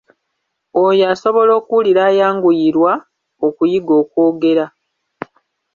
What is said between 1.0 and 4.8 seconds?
asobola okuwulira ayanguyirwa okuyiga okwogera.